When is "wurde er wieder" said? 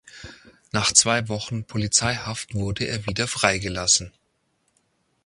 2.55-3.27